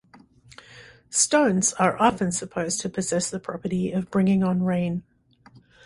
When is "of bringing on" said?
3.91-4.63